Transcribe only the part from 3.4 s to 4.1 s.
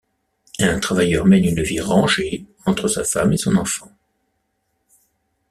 enfant.